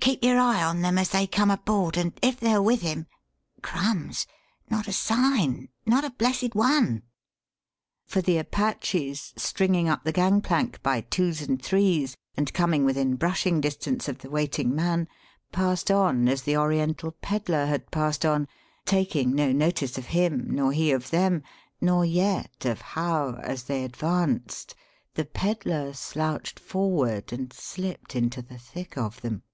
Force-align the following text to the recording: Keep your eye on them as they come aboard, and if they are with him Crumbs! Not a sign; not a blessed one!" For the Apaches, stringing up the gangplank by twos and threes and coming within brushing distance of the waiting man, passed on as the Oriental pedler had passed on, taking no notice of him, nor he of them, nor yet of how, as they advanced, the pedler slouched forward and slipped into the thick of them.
Keep 0.00 0.24
your 0.24 0.40
eye 0.40 0.64
on 0.64 0.80
them 0.82 0.98
as 0.98 1.10
they 1.10 1.28
come 1.28 1.48
aboard, 1.52 1.96
and 1.96 2.12
if 2.22 2.40
they 2.40 2.52
are 2.52 2.60
with 2.60 2.80
him 2.82 3.06
Crumbs! 3.62 4.26
Not 4.68 4.88
a 4.88 4.92
sign; 4.92 5.68
not 5.86 6.04
a 6.04 6.10
blessed 6.10 6.56
one!" 6.56 7.04
For 8.04 8.20
the 8.20 8.38
Apaches, 8.38 9.32
stringing 9.36 9.88
up 9.88 10.02
the 10.02 10.10
gangplank 10.10 10.82
by 10.82 11.02
twos 11.02 11.40
and 11.40 11.62
threes 11.62 12.16
and 12.36 12.52
coming 12.52 12.84
within 12.84 13.14
brushing 13.14 13.60
distance 13.60 14.08
of 14.08 14.18
the 14.18 14.28
waiting 14.30 14.74
man, 14.74 15.06
passed 15.52 15.88
on 15.88 16.26
as 16.28 16.42
the 16.42 16.56
Oriental 16.56 17.12
pedler 17.22 17.66
had 17.66 17.92
passed 17.92 18.26
on, 18.26 18.48
taking 18.84 19.36
no 19.36 19.52
notice 19.52 19.98
of 19.98 20.06
him, 20.06 20.48
nor 20.50 20.72
he 20.72 20.90
of 20.90 21.10
them, 21.10 21.44
nor 21.80 22.04
yet 22.04 22.64
of 22.64 22.80
how, 22.80 23.34
as 23.34 23.62
they 23.64 23.84
advanced, 23.84 24.74
the 25.14 25.24
pedler 25.24 25.92
slouched 25.92 26.58
forward 26.58 27.32
and 27.32 27.52
slipped 27.52 28.16
into 28.16 28.42
the 28.42 28.58
thick 28.58 28.98
of 28.98 29.20
them. 29.20 29.44